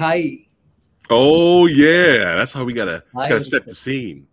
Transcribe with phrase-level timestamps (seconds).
[0.00, 0.46] Hi.
[1.10, 4.26] Oh yeah, that's how we gotta gotta set the scene.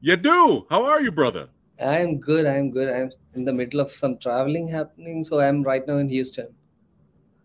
[0.00, 0.66] You do.
[0.70, 1.48] How are you, brother?
[1.80, 2.46] I'm good.
[2.46, 2.92] I'm good.
[2.92, 6.48] I'm in the middle of some traveling happening, so I'm right now in Houston.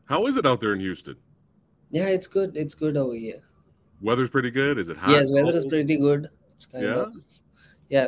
[0.05, 1.15] How is it out there in Houston?
[1.91, 2.57] Yeah, it's good.
[2.57, 3.41] It's good over here.
[4.01, 4.79] Weather's pretty good.
[4.79, 5.11] Is it hot?
[5.11, 6.29] Yes, weather is pretty good.
[6.55, 6.95] It's kind Yeah?
[6.95, 7.13] of
[7.89, 8.07] yeah.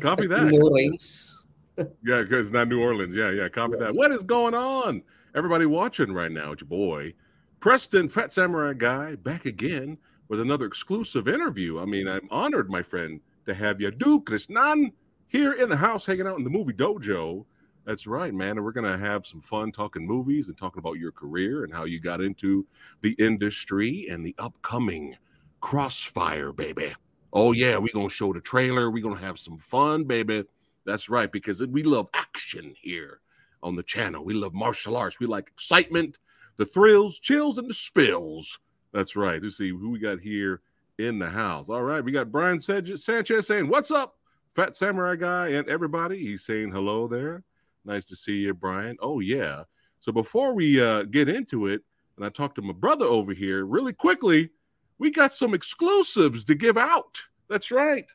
[0.00, 0.44] Copy Expecting that.
[0.50, 1.46] No rains.
[2.04, 3.14] Yeah, because it's not New Orleans.
[3.14, 3.48] Yeah, yeah.
[3.48, 3.92] Copy Yes.
[3.92, 3.96] that.
[3.96, 5.02] What is going on?
[5.36, 7.14] Everybody watching right now, it's your boy,
[7.62, 9.96] Preston Phat Samurai Guy, back again
[10.26, 11.78] with another exclusive interview.
[11.78, 14.92] I mean, I'm honored, my friend, to have you, do Krishnan,
[15.28, 17.44] here in the house hanging out in the movie dojo.
[17.84, 18.56] That's right, man.
[18.56, 21.84] And we're gonna have some fun talking movies and talking about your career and how
[21.84, 22.66] you got into
[23.00, 25.14] the industry and the upcoming
[25.60, 26.92] Crossfire, baby.
[27.32, 28.90] Oh yeah, we're gonna show the trailer.
[28.90, 30.42] We're gonna have some fun, baby.
[30.84, 33.20] That's right, because we love action here
[33.62, 34.24] on the channel.
[34.24, 35.20] We love martial arts.
[35.20, 36.18] We like excitement,
[36.56, 38.58] the thrills, chills, and the spills.
[38.92, 39.42] That's right.
[39.42, 40.60] Let's see who we got here
[40.98, 41.68] in the house.
[41.68, 44.16] All right, we got Brian Sanchez saying, What's up,
[44.54, 46.18] Phat Samurai Guy, and everybody.
[46.18, 47.42] He's saying hello there.
[47.84, 48.96] Nice to see you, Brian.
[49.00, 49.64] Oh, yeah.
[49.98, 51.82] So before we uh, get into it,
[52.16, 54.50] and I talked to my brother over here really quickly,
[54.98, 57.18] we got some exclusives to give out.
[57.48, 58.06] That's right.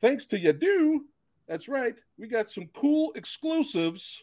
[0.00, 1.00] Thanks to Yadhu.
[1.48, 1.94] That's right.
[2.18, 4.22] We got some cool exclusives,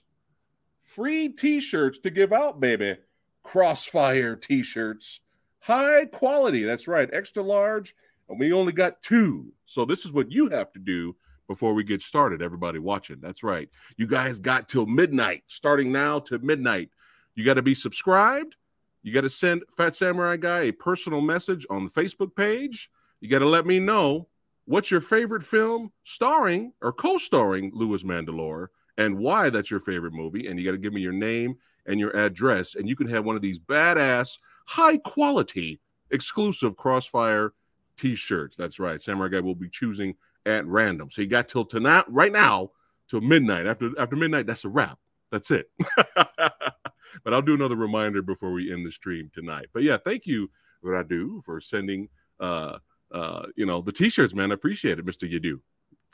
[0.84, 2.98] free t-shirts to give out, baby.
[3.44, 5.22] Crossfire t-shirts.
[5.60, 6.64] High quality.
[6.64, 7.10] That's right.
[7.14, 7.96] Extra large.
[8.30, 9.52] And we only got two.
[9.66, 11.16] So this is what you have to do
[11.48, 12.42] before we get started.
[12.42, 13.18] Everybody watching.
[13.22, 13.70] That's right.
[13.98, 16.90] You guys got till midnight, starting now to midnight.
[17.36, 18.56] You got to be subscribed.
[19.04, 22.90] You got to send Phat Samurai Guy a personal message on the Facebook page.
[23.20, 24.28] You got to let me know
[24.66, 30.48] what's your favorite film starring or co-starring Louis Mandylor and why that's your favorite movie.
[30.48, 33.26] And you got to give me your name and your address, and you can have
[33.26, 35.80] one of these badass, high quality,
[36.12, 37.54] exclusive Crossfire
[37.98, 38.56] t-shirts.
[38.58, 39.02] That's right.
[39.02, 40.16] Samurai Guy will be choosing
[40.46, 41.10] at random.
[41.12, 42.72] So you got till tonight, right now,
[43.08, 43.68] till midnight.
[43.68, 44.98] After after midnight, that's a wrap.
[45.32, 45.70] That's it.
[46.16, 49.68] but I'll do another reminder before we end the stream tonight.
[49.74, 50.50] But yeah, thank you,
[50.84, 52.10] Yadhu, for sending
[52.40, 52.78] uh
[53.12, 54.52] uh you know the t-shirts, man.
[54.52, 55.32] I appreciate it, Mr.
[55.32, 55.60] Yadhu.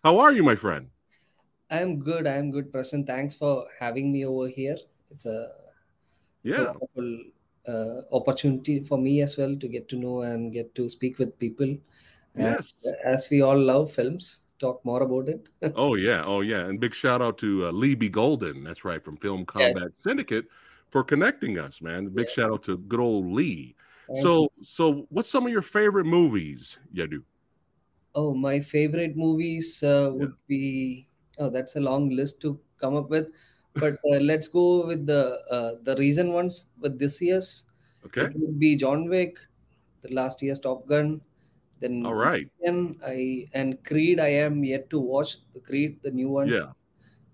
[0.03, 0.89] How are you, my friend?
[1.69, 2.28] I'm good.
[2.28, 3.05] I'm good, person.
[3.05, 4.78] Thanks for having me over here.
[5.09, 5.47] It's a
[6.44, 6.73] it's a Yeah.
[6.73, 7.23] wonderful
[7.68, 11.38] uh, opportunity for me as well to get to know and get to speak with
[11.40, 11.78] people.
[12.35, 12.73] And Yes.
[13.03, 15.49] as we all love films, talk more about it.
[15.76, 18.09] Oh yeah, oh yeah, and big shout out to uh, Lee B.
[18.09, 18.64] Golden.
[18.64, 19.87] That's right from Film Combat Yes.
[20.03, 20.46] Syndicate
[20.90, 22.08] for connecting us, man.
[22.08, 22.35] Big Yeah.
[22.35, 23.76] shout out to good old Lee.
[24.08, 24.23] Thanks.
[24.23, 27.23] So, so what's some of your favorite movies, Yadhu?
[28.16, 33.09] Oh, my favorite movies uh, would be oh, that's a long list to come up
[33.09, 33.28] with,
[33.79, 37.66] but uh, let's go with the uh, the recent ones with this year's.
[38.06, 39.38] Okay, It would be John Wick,
[40.02, 41.20] the last year's Top Gun,
[41.79, 44.20] then all right, Then I and Creed.
[44.20, 46.47] I am yet to watch the Creed, the new one.
[46.47, 46.72] yeah.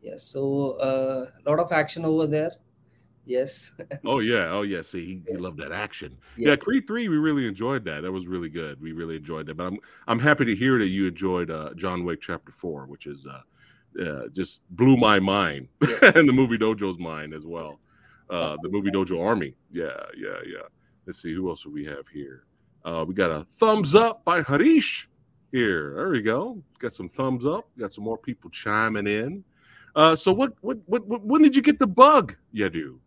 [0.01, 0.23] Yes.
[0.23, 2.51] So a lot of action over there.
[3.25, 3.73] Yes.
[4.05, 4.81] Oh yeah, oh yeah.
[4.81, 6.17] See, he, he loved that action.
[6.35, 6.59] Yeah, Yes.
[6.59, 8.01] Creed three, we really enjoyed that.
[8.03, 8.81] That was really good.
[8.81, 9.55] We really enjoyed that.
[9.55, 13.05] But I'm I'm happy to hear that you enjoyed uh, John Wick Chapter Four, which
[13.07, 13.25] is
[14.01, 15.67] uh, just blew my mind
[16.01, 17.79] and the movie dojo's mind as well.
[18.29, 19.53] Uh, the movie dojo army.
[19.71, 20.67] Yeah, yeah, yeah.
[21.05, 22.45] Let's see who else do we have here.
[22.85, 25.07] Uh, we got a thumbs up by Harish
[25.51, 25.93] here.
[25.95, 26.61] There we go.
[26.79, 27.67] Got some thumbs up.
[27.77, 29.43] Got some more people chiming in.
[29.95, 32.97] Uh, so what, what what what when did you get the bug, Yadhu?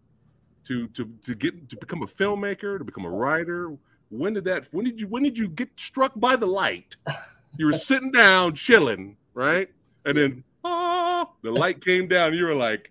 [0.65, 3.77] To to to get to become a filmmaker, to become a writer?
[4.11, 6.97] When did that when did you when did you get struck by the light?
[7.59, 9.69] You were sitting down chilling, right?
[10.05, 10.45] And then
[11.43, 12.35] the light came down.
[12.35, 12.91] You were like,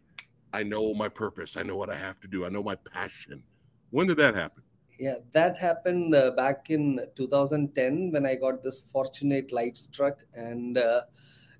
[0.53, 1.57] I know my purpose.
[1.57, 2.45] I know what I have to do.
[2.45, 3.43] I know my passion.
[3.89, 4.63] When did that happen?
[4.97, 10.19] Yeah, that happened uh, back in 2010 when I got this fortunate light struck.
[10.33, 11.01] And uh,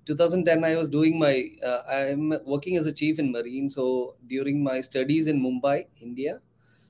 [0.06, 3.68] 2010, I was doing my, uh, I'm working as a chief in Marine.
[3.68, 6.40] So during my studies in Mumbai, India,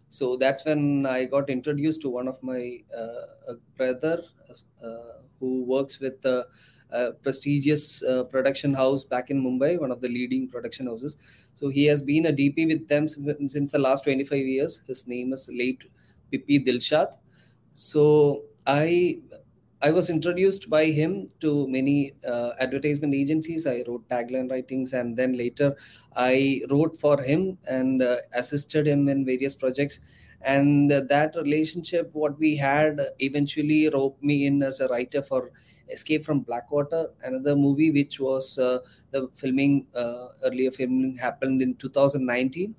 [0.09, 4.23] so that's when I got introduced to one of my uh, brother
[4.83, 6.25] uh, who works with
[7.23, 11.17] prestigious uh, production house back in Mumbai, one of the leading production houses.
[11.55, 14.83] So he has been a DP with them since since the last 25 years.
[14.87, 15.85] His name is late
[16.33, 17.17] Pipi Dilshad.
[17.73, 19.21] So I
[19.83, 23.67] I was introduced by him to many uh, advertisement agencies.
[23.67, 25.77] I wrote tagline writings, and then later
[26.17, 30.01] I wrote for him and uh, assisted him in various projects.
[30.43, 35.51] And that relationship, what we had, eventually roped me in as a writer for
[35.91, 38.79] Escape from Blackwater, another movie which was uh,
[39.13, 42.75] the filming uh, earlier filming happened in 2019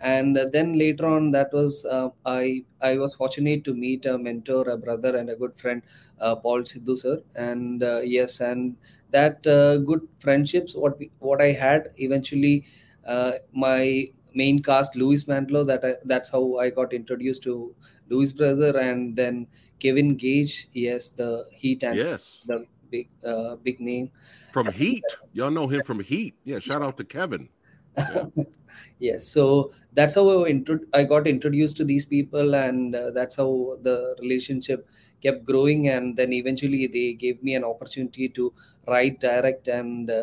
[0.00, 4.68] and then later on that was uh, i i was fortunate to meet a mentor
[4.70, 5.82] a brother and a good friend
[6.20, 7.16] uh, paul sidhu sir.
[7.34, 8.76] And uh, yes and
[9.10, 12.64] that uh, good friendships what we, what i had eventually
[13.06, 17.74] uh, my main cast louis Mandylor that I, that's how i got introduced to
[18.08, 19.46] louis brother and then
[19.78, 22.42] kevin gage yes the heat and Yes.
[22.46, 24.10] the big uh, big name
[24.52, 25.04] From Heat.
[25.34, 26.34] Y'all know him from Heat.
[26.44, 27.48] Yeah, shout out to Kevin.
[28.98, 33.36] yes so that's how I, intro- I got introduced to these people and uh, that's
[33.36, 34.88] how the relationship
[35.22, 38.52] kept growing and then eventually they gave me an opportunity to
[38.86, 40.22] write direct and uh,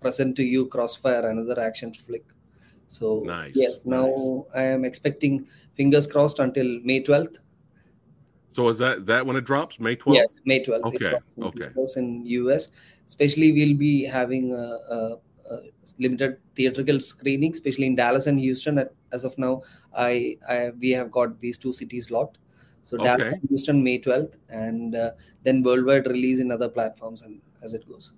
[0.00, 2.24] present to you crossfire another action flick
[2.88, 4.44] so Nice, yes now nice.
[4.54, 7.38] i am expecting fingers crossed until may 12th
[8.58, 9.78] So is that that when it drops?
[9.86, 10.14] May 12th?
[10.18, 10.86] Yes, May 12th.
[10.88, 11.68] Okay, It drops in okay.
[12.00, 12.06] in
[12.38, 12.64] US.
[13.06, 14.64] Especially, we'll be having a,
[14.96, 14.98] a,
[15.54, 15.58] a
[16.04, 18.80] limited theatrical screening, especially in Dallas and Houston.
[18.84, 19.52] At- As of now,
[20.06, 22.38] I, I we have got these two cities locked.
[22.82, 25.10] So Dallas and Houston, May 12th, and uh,
[25.44, 28.12] then worldwide release in other platforms and as it goes.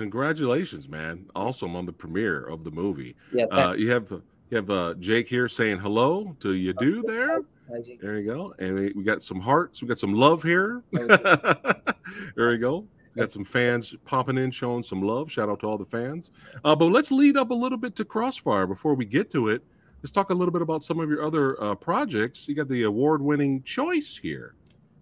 [0.00, 1.26] Congratulations, man.
[1.36, 3.14] Awesome on the premiere of the movie.
[3.34, 3.44] Yeah.
[3.44, 7.42] Uh, you have you have uh, Jake here saying hello to Yadhu there.
[7.68, 8.54] Hi, There you go.
[8.58, 9.82] And we, we got some hearts.
[9.82, 10.82] We got some love here.
[10.90, 12.86] there you go.
[13.14, 15.30] Got some fans popping in, showing some love.
[15.30, 16.30] Shout out to all the fans.
[16.64, 19.62] Uh, but let's lead up a little bit to Crossfire before we get to it.
[20.02, 22.48] Let's talk a little bit about some of your other uh, projects.
[22.48, 24.54] You got the award-winning Choice here.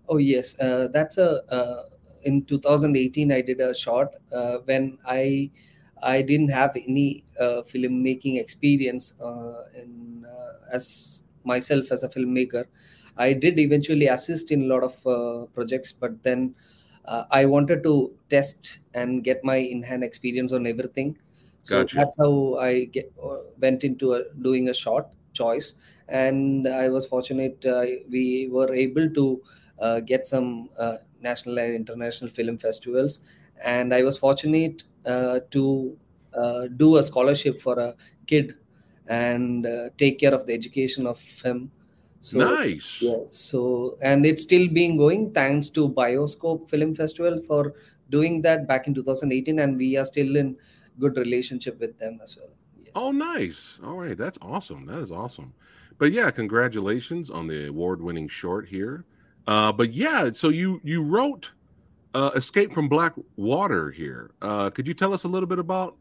[0.08, 1.84] Oh yes, uh, that's a.
[2.28, 5.50] In 2018, I did a short uh, when I
[6.02, 12.66] I didn't have any uh, filmmaking experience uh, in uh, as myself as a filmmaker.
[13.16, 16.54] I did eventually assist in a lot of uh, projects, but then
[17.04, 21.18] uh, I wanted to test and get my in-hand experience on everything.
[21.62, 21.90] So Gotcha.
[21.92, 25.74] that's how I get, uh, went into a, doing a short choice,
[26.08, 27.64] and I was fortunate.
[27.64, 29.42] Uh, we were able to
[29.80, 33.20] uh, get some uh, national and international film festivals,
[33.64, 35.96] and I was fortunate uh, to
[36.34, 37.94] uh, do a scholarship for a
[38.26, 38.54] kid
[39.06, 41.70] and uh, take care of the education of him.
[42.20, 42.98] So nice.
[43.00, 43.32] Yes.
[43.32, 47.74] So, and it's still being going thanks to Bioscope Film Festival for
[48.10, 50.56] doing that back in 2018, and we are still in
[50.98, 52.50] good relationship with them as well.
[52.82, 52.92] Yes.
[52.94, 53.78] Oh, nice.
[53.84, 54.16] All right.
[54.16, 54.84] That's awesome.
[54.86, 55.54] That is awesome.
[55.98, 59.04] But yeah, congratulations on the award-winning short here.
[59.48, 61.50] Uh, but yeah, so you you wrote
[62.12, 64.30] uh, Escape from Black Water here.
[64.42, 65.96] Uh, could you tell us a little bit about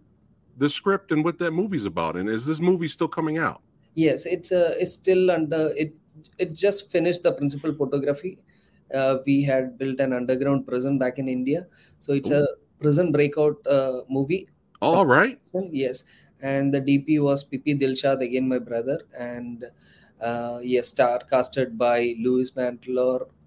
[0.57, 2.17] the script and what that movie's about?
[2.17, 3.61] And is this movie still coming out?
[3.95, 5.95] Yes, it's uh, it's still under it.
[6.37, 8.37] It just finished the principal photography.
[8.93, 11.67] Uh, we had built an underground prison back in India,
[11.99, 12.45] so it's a
[12.81, 14.49] prison breakout uh, movie.
[14.81, 15.39] All right.
[15.71, 16.03] Yes,
[16.41, 19.63] and the DP was Pipi Dilshad, again my brother, and
[20.21, 22.51] uh, yes, star casted by Louis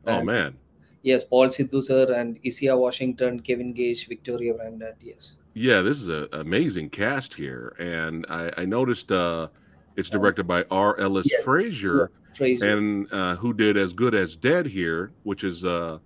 [0.05, 0.21] Mandylor.
[0.21, 0.57] Oh man.
[1.03, 4.93] Yes, Paul Sidhu sir and Isaiah Washington, Kevin Gage, Victoria Brandon.
[5.01, 5.37] Yes.
[5.55, 9.49] Yeah, this is an amazing cast here, and I, I noticed uh,
[9.97, 10.99] it's directed by R.
[11.01, 11.43] Ellis Yes.
[11.43, 12.11] Frazier.
[12.29, 12.77] Yes, Frazier.
[12.77, 15.99] and uh, who did as good as dead here which is uh,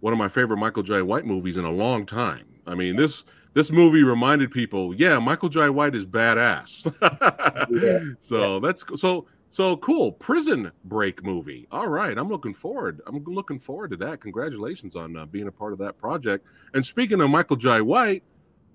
[0.00, 3.24] one of my favorite michael jai white movies in a long time i mean this
[3.54, 6.86] this movie reminded people yeah michael jai white is badass
[7.82, 8.14] Yeah.
[8.20, 10.12] so that's so so cool.
[10.12, 11.68] Prison break movie.
[11.70, 12.16] All right.
[12.16, 13.00] I'm looking forward.
[13.06, 14.20] I'm looking forward to that.
[14.20, 16.46] Congratulations on uh, being a part of that project.
[16.74, 18.24] And speaking of michael Jai White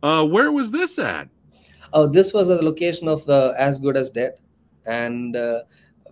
[0.03, 1.29] uh, where was this at?
[1.93, 4.39] Oh, this was a location of the As Good as Dead,
[4.85, 5.63] and uh,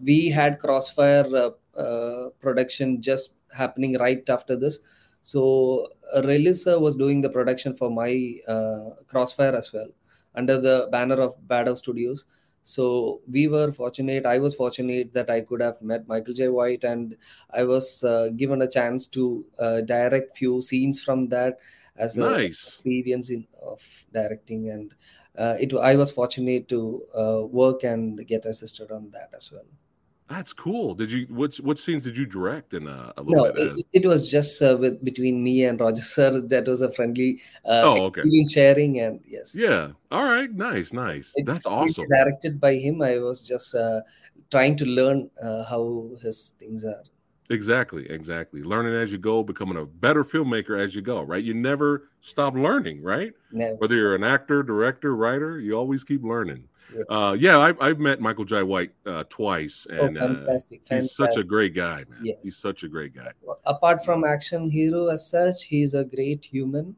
[0.01, 4.79] we had Crossfire uh, uh, production just happening right after this.
[5.21, 6.29] So uh, R.
[6.29, 9.87] Ellis was doing the production for my uh, Crossfire as well,
[10.33, 12.25] under the banner of Badaw Studios.
[12.67, 14.25] So we were fortunate.
[14.25, 17.15] I was fortunate that I could have met Michael Jai White, and
[17.53, 21.59] I was uh, given a chance to uh, direct few scenes from that
[21.97, 23.81] as nice experience in of
[24.13, 24.93] directing and
[25.37, 29.65] uh, it i was fortunate to uh, work and get assisted on that as well
[30.27, 33.53] that's cool did you what what scenes did you direct in uh, a little no
[33.53, 36.91] bit it, it was just uh, with between me and roger sir that was a
[36.91, 38.23] friendly uh, Oh, okay.
[38.51, 39.91] sharing and yes Yeah.
[40.11, 40.51] All right.
[40.51, 40.93] Nice.
[40.93, 41.31] Nice.
[41.35, 42.07] It's That's awesome.
[42.07, 44.01] directed by him i was just uh,
[44.49, 47.03] trying to learn uh, how his things are
[47.51, 48.09] Exactly.
[48.09, 48.63] Exactly.
[48.63, 51.43] Learning as you go, becoming a better filmmaker as you go, right?
[51.43, 53.33] You never stop learning, right?
[53.51, 53.75] Never.
[53.75, 56.67] Whether you're an actor, director, writer, you always keep learning.
[56.93, 57.03] Yes.
[57.09, 61.11] Uh, yeah, I, I've met Michael Jai White uh, twice, oh, and uh, he's fantastic
[61.11, 62.19] such a great guy, man.
[62.23, 62.37] Yes.
[62.43, 63.31] He's such a great guy.
[63.65, 66.95] apart from action hero as such he's a great human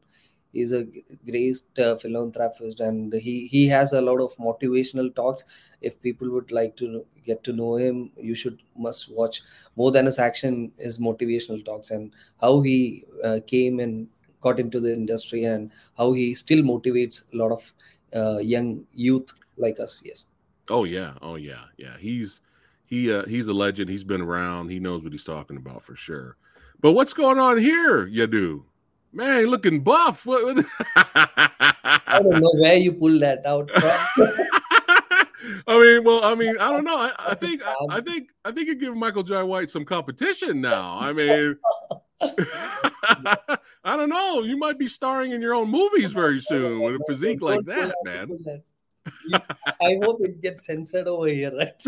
[0.54, 0.86] he's a
[1.30, 5.46] great uh, philanthropist and he he has a lot of motivational talks
[5.82, 9.42] if people would like to get to know him you should must watch
[9.76, 14.08] more than his action his motivational talks and how he uh, came and
[14.42, 17.74] got into the industry and how he still motivates a lot of
[18.16, 20.26] uh, young youth like us yes
[20.70, 22.42] oh yeah oh yeah yeah he's
[22.86, 25.96] he uh, he's a legend he's been around he knows what he's talking about for
[25.96, 26.38] sure
[26.80, 28.64] but what's going on here Yadhu
[29.14, 30.26] Man, looking buff.
[30.26, 30.66] What, what?
[30.96, 33.82] I don't know where you pull that out from.
[35.68, 36.98] I mean, well, I mean, I don't know.
[36.98, 40.62] I, I think, I, I, think, I think you give Michael Jai White some competition
[40.62, 41.00] now.
[41.00, 41.58] I mean,
[42.22, 44.44] I don't know.
[44.44, 47.96] You might be starring in your own movies very soon with a physique like that,
[48.04, 48.30] man.
[49.34, 51.84] I hope it gets censored over here, right?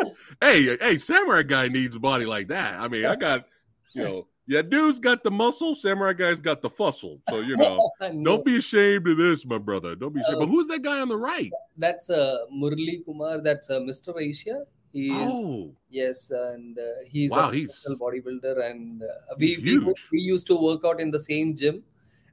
[0.40, 2.80] hey, hey, samurai guy needs a body like that.
[2.80, 3.46] I mean, I got,
[3.94, 5.74] you know, yeah, dude's got the muscle.
[5.74, 7.20] Samurai guy's got the fussle.
[7.30, 7.90] So you know,
[8.22, 9.94] don't be ashamed of this, my brother.
[9.94, 10.36] Don't be ashamed.
[10.36, 11.50] Uh, but who's that guy on the right?
[11.78, 13.40] That's uh, Murali Kumar.
[13.40, 14.20] That's uh, Mr.
[14.20, 14.64] Asia.
[14.92, 19.78] He oh yes, and uh, he's wow, a he's bodybuilder, and uh, we, we
[20.12, 21.82] we used to work out in the same gym,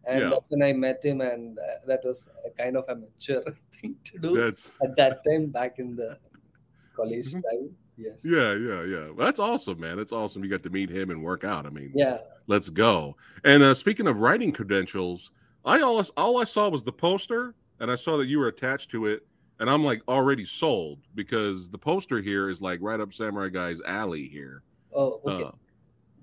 [0.06, 0.30] and yeah.
[0.30, 3.44] that's when I met him, and uh, that was a kind of a mature
[3.82, 4.70] thing to do that's...
[4.84, 6.18] at that time back in the
[6.96, 7.42] college mm-hmm.
[7.42, 7.76] time.
[7.98, 8.26] Yes.
[8.26, 9.12] Yeah, yeah, yeah.
[9.12, 9.98] Well, that's awesome, man.
[9.98, 10.44] That's awesome.
[10.44, 11.66] You got to meet him and work out.
[11.66, 12.18] I mean, yeah.
[12.48, 13.16] Let's go.
[13.44, 15.32] And uh, speaking of writing credentials,
[15.64, 18.90] I all all I saw was the poster, and I saw that you were attached
[18.92, 19.26] to it,
[19.60, 23.80] and I'm like already sold because the poster here is like right up Samurai Guy's
[23.86, 24.64] alley here.
[24.94, 25.44] Oh, okay.
[25.44, 25.52] Uh,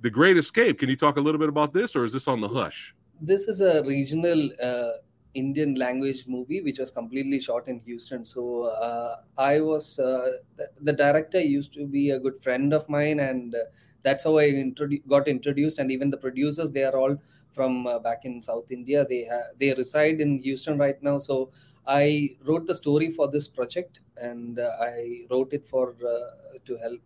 [0.01, 0.79] the Great Escape.
[0.79, 2.95] Can you talk a little bit about this, or is this on the hush?
[3.21, 4.93] This is a regional uh,
[5.35, 8.25] Indian language movie, which was completely shot in Houston.
[8.25, 12.89] So uh, I was uh, the, the, director used to be a good friend of
[12.89, 13.59] mine, and uh,
[14.03, 15.79] that's how I introdu- got introduced.
[15.79, 17.17] And even the producers, they are all
[17.53, 19.05] from uh, back in South India.
[19.09, 21.19] They ha- they reside in Houston right now.
[21.19, 21.51] So
[21.87, 26.77] I wrote the story for this project, and uh, I wrote it for uh, to
[26.79, 27.01] help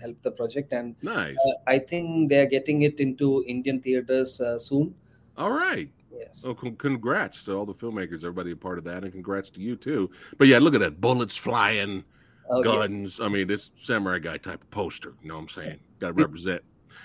[0.00, 0.72] help the project.
[0.72, 1.36] And nice.
[1.66, 4.94] I think they are getting it into Indian theaters soon.
[5.36, 5.90] All right.
[6.16, 6.44] Yes.
[6.46, 9.76] Oh, congrats to all the filmmakers, everybody a part of that, and congrats to you
[9.76, 10.10] too.
[10.38, 12.04] But yeah, look at that, bullets flying,
[12.50, 13.18] oh, guns.
[13.18, 13.26] Yeah.
[13.26, 15.14] I mean, this samurai guy type of poster.
[15.22, 15.80] You know what I'm saying?
[15.98, 16.62] Got to represent.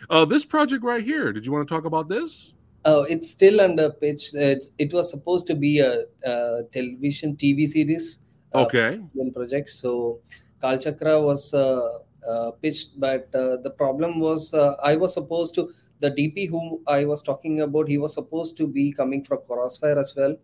[0.09, 1.31] Uh, this project right here.
[1.31, 2.53] Did you want to talk about this?
[2.85, 4.33] Oh, it's still under pitch.
[4.33, 8.19] It's, it was supposed to be a, a television TV series.
[8.53, 8.99] Uh, okay.
[9.33, 9.69] Project.
[9.69, 10.19] So,
[10.61, 15.71] Kalchakra was uh, uh, pitched, but uh, the problem was uh, I was supposed to
[15.99, 19.97] the DP whom I was talking about, he was supposed to be coming from Crossfire
[19.97, 20.35] as well.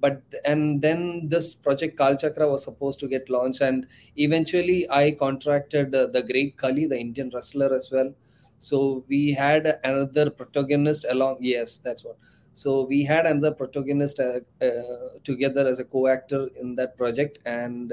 [0.00, 5.94] But and then this project Kalchakra was supposed to get launched, and eventually I contracted
[5.94, 8.12] uh, the great Khali, the Indian wrestler, as well.
[8.58, 11.38] So we had another protagonist along.
[11.40, 12.16] Yes, that's what.
[12.54, 17.92] So we had another protagonist uh, uh, together as a co-actor in that project, and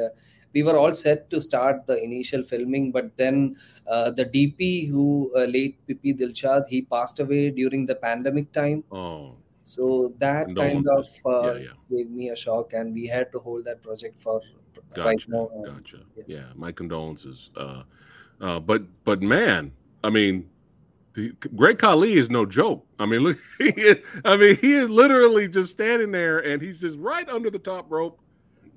[0.53, 3.55] we were all set to start the initial filming, but then
[3.88, 8.84] uh, the DP who uh, late Pipi Dilshad, he passed away during the pandemic time.
[8.91, 9.38] Oh.
[9.63, 11.98] So that kind of uh, yeah, yeah.
[11.98, 14.41] gave me a shock, and we had to hold that project for
[14.93, 15.50] gotcha, right now.
[15.65, 16.00] Gotcha.
[16.17, 16.25] Yes.
[16.27, 17.51] Yeah, my condolences.
[17.55, 17.84] Uh,
[18.41, 19.72] uh, but but man,
[20.03, 20.50] I mean,
[21.13, 22.86] the, Great Khali is no joke.
[23.00, 23.38] I mean, look,
[24.25, 27.89] I mean, he is literally just standing there, and he's just right under the top
[27.89, 28.20] rope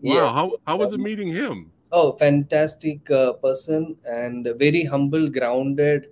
[0.05, 0.37] Wow, yes.
[0.37, 1.73] how how was it meeting him?
[1.91, 6.09] Oh, fantastic uh, person and very humble, grounded,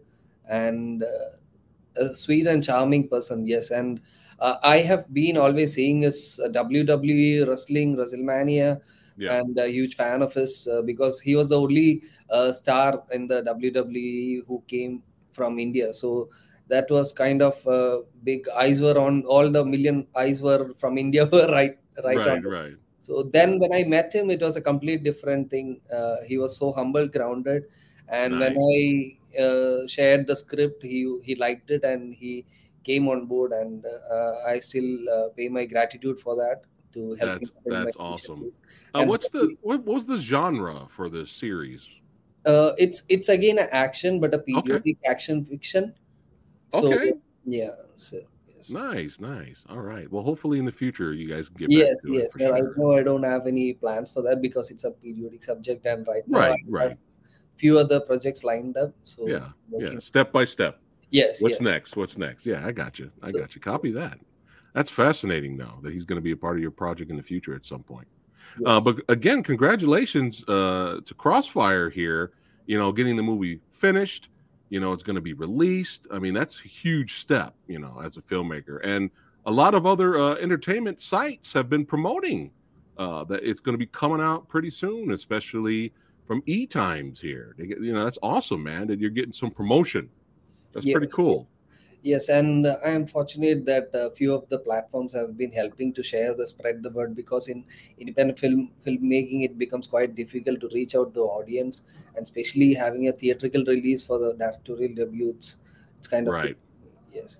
[0.49, 3.46] and uh, a sweet and charming person.
[3.46, 4.00] Yes, and
[4.38, 8.80] uh, I have been always seeing his WWE wrestling, WrestleMania,
[9.18, 9.34] yeah.
[9.34, 13.28] and a huge fan of his uh, because he was the only uh, star in
[13.28, 15.92] the WWE who came from India.
[15.92, 16.30] So
[16.68, 20.96] that was kind of uh, big eyes were on all the million eyes were from
[20.96, 24.54] India were right right, right on right so then when I met him, it was
[24.54, 25.80] a complete different thing.
[25.92, 27.64] Uh, he was so humble, grounded,
[28.06, 28.52] and nice.
[28.54, 32.47] when I uh, shared the script, he he liked it and he
[32.85, 37.40] came on board, and uh, I still uh, pay my gratitude for that to help.
[37.40, 38.52] That's that's awesome.
[38.94, 41.88] Uh, what's the what was the genre for this series?
[42.47, 45.11] Uh, it's it's again an action, but a periodic okay.
[45.11, 45.92] action fiction.
[46.73, 47.14] So, okay.
[47.44, 47.75] Yeah.
[47.97, 48.21] So
[48.71, 49.64] Nice, nice.
[49.69, 50.11] All right.
[50.11, 52.37] Well, hopefully in the future you guys get yes, yes.
[52.38, 52.52] Sure.
[52.52, 56.07] Right now I don't have any plans for that because it's a periodic subject, and
[56.07, 56.99] right now right, right.
[57.57, 58.92] few other projects lined up.
[59.04, 59.99] So yeah, yeah.
[59.99, 60.81] Step by step.
[61.11, 61.42] Yes.
[61.42, 61.61] What's yes.
[61.61, 61.97] next?
[61.97, 62.47] What's next?
[62.47, 63.11] Yeah, I got you.
[63.23, 63.61] I so, got you.
[63.61, 64.19] Copy that.
[64.75, 67.23] That's fascinating, though, that he's going to be a part of your project in the
[67.23, 68.09] future at some point.
[68.59, 68.66] Yes.
[68.66, 72.33] Uh, but again, congratulations uh, to Crossfire here.
[72.64, 74.31] You know, getting the movie finished
[74.73, 76.07] you know it's going to be released.
[76.11, 78.81] I mean, that's a huge step, you know, as a filmmaker.
[78.83, 79.11] And
[79.45, 82.52] a lot of other uh, entertainment sites have been promoting
[82.97, 85.93] uh, that it's going to be coming out pretty soon, especially
[86.26, 87.55] from E Times here.
[87.59, 88.87] They get, you know, that's awesome, man.
[88.87, 90.09] That you're getting some promotion.
[90.73, 91.49] That's pretty cool.
[92.02, 95.92] Yes, and uh, I am fortunate that a few of the platforms have been helping
[95.94, 97.64] to share the spread the word because in
[97.99, 101.82] independent film filmmaking it becomes quite difficult to reach out the audience
[102.16, 105.59] and especially having a theatrical release for the directorial debut it's,
[106.11, 106.56] kind of Right.
[107.12, 107.38] yes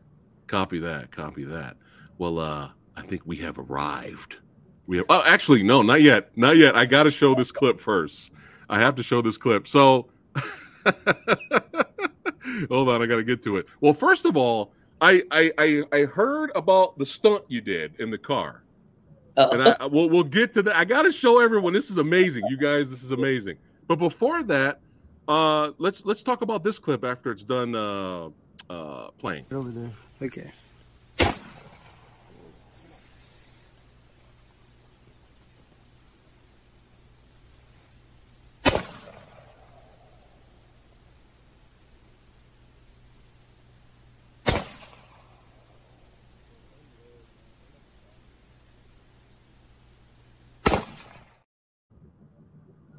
[0.53, 1.11] Copy that.
[1.11, 1.79] Copy that.
[2.19, 4.37] Well, uh, I think we have arrived.
[4.87, 5.07] We have.
[5.09, 6.29] Oh, actually, no, not yet.
[6.37, 6.77] Not yet.
[6.77, 8.31] I got to show this clip first.
[8.69, 9.67] I have to show this clip.
[9.67, 10.11] So,
[12.69, 13.03] hold on.
[13.03, 13.67] I got to get to it.
[13.81, 18.11] Well, first of all, I, I I I heard about the stunt you did in
[18.11, 18.63] the car,
[19.37, 20.77] and uh, I we'll, we'll get to that.
[20.77, 21.73] I got to show everyone.
[21.73, 22.89] This is amazing, you guys.
[22.89, 23.57] This is amazing.
[23.89, 24.81] But before that,
[25.29, 28.29] uh, let's let's talk about this clip after it's done uh,
[28.71, 29.47] uh, playing.
[29.51, 29.91] over there.
[30.23, 30.51] Okay.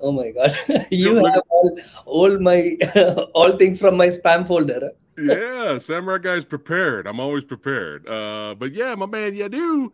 [0.03, 0.51] Oh my god
[0.91, 2.77] you have all, all my
[3.33, 7.05] all things from my spam folder yeah, Samurai Guy's prepared.
[7.05, 8.07] I'm always prepared.
[8.07, 9.91] Uh, but yeah, my man, Yadhu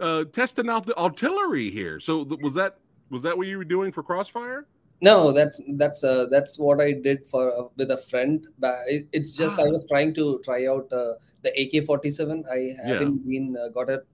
[0.00, 2.00] uh, testing out the artillery here.
[2.00, 2.78] So th- was that
[3.10, 4.66] was that what you were doing for Crossfire?
[5.02, 8.46] No, that's that's uh, that's what I did for uh, with a friend.
[8.58, 9.70] But it, it's just I Ah.
[9.70, 12.44] was trying to try out uh, the AK-47.
[12.50, 14.06] I haven't been uh, got it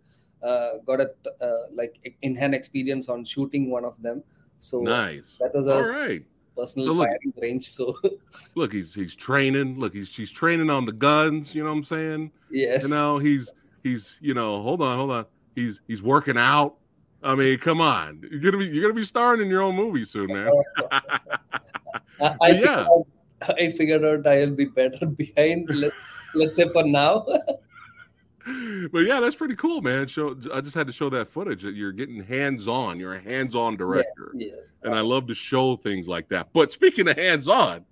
[0.42, 4.24] uh, got it uh, like in hand experience on shooting one of them.
[4.60, 5.34] So Nice.
[5.40, 6.24] that was All right.
[6.56, 7.68] personal So look- firing range.
[7.70, 7.96] So
[8.54, 9.78] Look, he's he's training.
[9.78, 11.54] Look, he's she's training on the guns.
[11.54, 12.32] You know what I'm saying?
[12.50, 13.50] yes, You know, he's
[13.82, 15.26] he's you know, hold on, hold on.
[15.54, 16.76] He's he's working out.
[17.22, 18.22] I mean, come on.
[18.30, 20.50] You're gonna be you're gonna be starring in your own movie soon, man.
[20.92, 21.10] I,
[22.20, 22.80] I, figured yeah.
[22.80, 23.06] out,
[23.58, 25.68] I figured out I'll be better behind.
[25.70, 27.26] Let's let's say for now.
[28.92, 30.06] But yeah, that's pretty cool, man.
[30.06, 32.98] Show I just had to show that footage that you're getting hands on.
[32.98, 34.74] You're a hands on director, Yes, yes.
[34.82, 36.48] and I love to show things like that.
[36.52, 37.84] But speaking of hands on,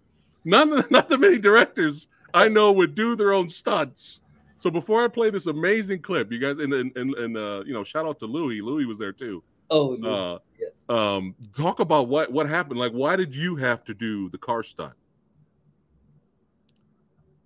[0.45, 4.21] none not that many directors I know would do their own stunts.
[4.59, 7.73] So before I play this amazing clip, you guys and and, and, and uh, you
[7.73, 8.61] know, shout out to Louis.
[8.63, 9.43] Louis was there too.
[9.69, 10.85] Oh Uh, yes.
[10.89, 12.79] um, talk about what what happened.
[12.79, 14.95] Like, why did you have to do the car stunt?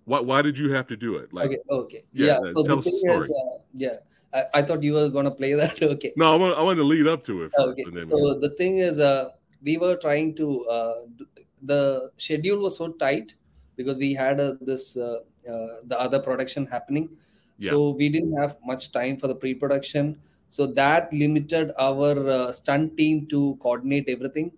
[0.05, 1.33] Why why did you have to do it?
[1.33, 2.03] Like, okay, okay.
[2.11, 2.37] yeah, Yeah.
[2.39, 3.97] uh, so the thing is, uh, yeah,
[4.33, 5.81] I, I thought you were gonna play that.
[5.81, 6.13] okay.
[6.15, 7.85] no, I want I want to lead up to it first, Okay.
[8.09, 9.29] So the thing is, uh,
[9.61, 10.65] we were trying to.
[10.65, 10.93] Uh,
[11.63, 13.35] the schedule was so tight
[13.75, 17.09] because we had uh, this uh, uh, the other production happening,
[17.59, 20.17] so we didn't have much time for the pre-production.
[20.49, 24.51] So that limited our uh, stunt team to coordinate everything.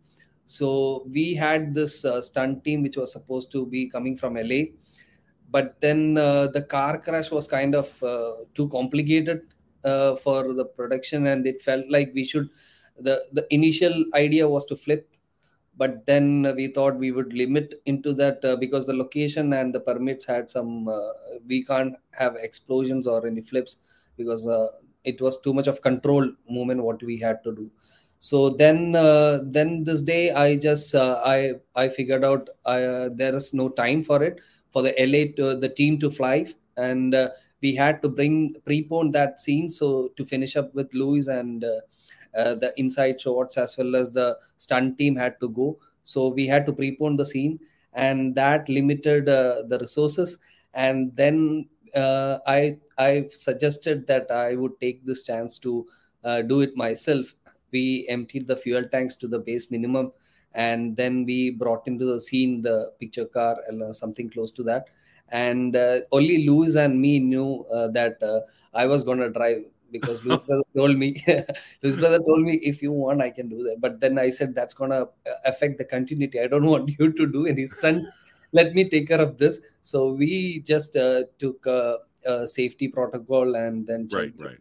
[0.46, 4.72] So we had this uh, stunt team which was supposed to be coming from LA,
[5.56, 9.42] but then uh, the car crash was kind of uh, too complicated
[9.84, 12.50] uh, for the production, and it felt like we should.
[13.08, 15.04] the The initial idea was to flip,
[15.76, 19.80] but then we thought we would limit into that uh, because the location and the
[19.80, 20.88] permits had some.
[20.88, 21.00] Uh,
[21.48, 23.78] we can't have explosions or any flips
[24.18, 24.68] because uh,
[25.04, 27.70] it was too much of control movement what we had to do
[28.20, 28.94] so then
[29.56, 32.48] then this day i just i i figured out
[33.22, 34.40] there is no time for it
[34.74, 36.46] for the la to, the team to fly.
[36.76, 37.30] And uh,
[37.62, 41.80] we had to bring prepone that scene so to finish up with louis and uh,
[42.36, 45.78] uh, the inside shots as well as the stunt team had to go.
[46.02, 47.60] So we had to prepone the scene
[47.94, 50.40] and that limited uh, the resources.
[50.74, 55.86] And then uh, i i suggested that i would take this chance to
[56.48, 57.36] do it myself.
[57.72, 60.12] We emptied the fuel tanks to the base minimum
[60.54, 64.88] and then we brought into the scene the picture car or something close to that.
[65.30, 68.42] And uh, only Louis and me knew uh, that uh,
[68.74, 71.24] I was going to drive because Louis brother told me
[71.82, 73.78] Louis brother told me if you want I can do that.
[73.80, 75.10] But then I said that's going to
[75.46, 76.40] affect the continuity.
[76.40, 78.14] I don't want you to do any stunts.
[78.52, 79.60] Let me take care of this.
[79.82, 84.58] So we just uh, took a, a safety protocol and then Right, right.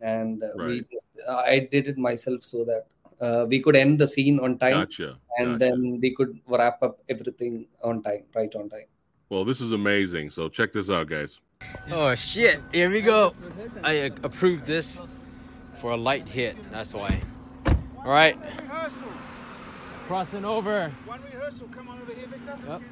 [0.00, 0.88] and uh, we Right.
[0.90, 2.86] just I did it myself so that
[3.20, 5.18] uh, we could end the scene on time Gotcha.
[5.38, 5.58] and gotcha.
[5.58, 8.86] then we could wrap up everything on time right on time
[9.30, 10.30] Well, this is amazing.
[10.30, 11.40] So check this out, guys.
[11.90, 12.60] Oh shit!
[12.72, 13.32] Here we go.
[13.82, 15.00] I uh, approved this
[15.80, 16.56] for a light hit.
[16.70, 17.18] That's why.
[17.98, 19.08] All right, Rehearsal.
[20.06, 20.90] crossing over.
[21.06, 21.68] One rehearsal.
[21.68, 22.58] Come on over here, Victor.
[22.68, 22.82] Yep.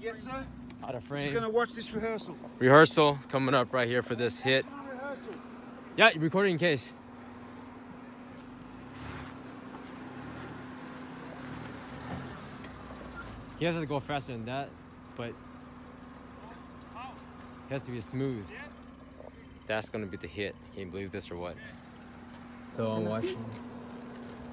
[0.00, 0.44] Yes, sir.
[0.84, 1.34] Out of Just frame.
[1.34, 2.36] gonna watch this rehearsal.
[2.60, 4.64] Rehearsal is coming up right here for this hit.
[5.96, 6.94] Yeah, recording in case.
[13.60, 14.70] He has to go faster than that,
[15.16, 15.34] but
[17.68, 18.46] he has to be smooth.
[19.66, 20.56] That's gonna be the hit.
[20.72, 21.56] Can you believe this or what?
[22.74, 23.44] So I'm watching.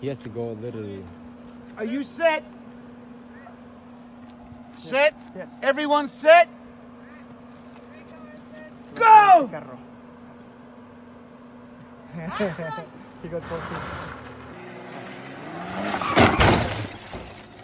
[0.02, 1.06] He has to go literally.
[1.78, 2.44] Are you set?
[4.76, 5.16] Set?
[5.34, 5.48] Yes.
[5.62, 6.50] Everyone set?
[8.94, 9.50] Go!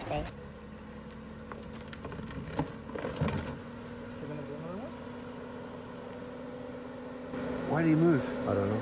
[0.08, 0.24] Why
[7.84, 8.24] did he move?
[8.48, 8.82] I don't know.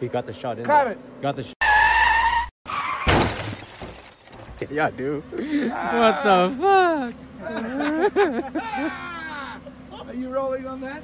[0.00, 0.64] He got the shot in.
[0.64, 0.92] Cut there.
[0.92, 1.22] it.
[1.22, 1.44] Got the.
[1.44, 1.52] Sh-
[4.70, 5.22] yeah, dude.
[5.30, 7.14] what the fuck?
[10.08, 11.02] Are you rolling on that?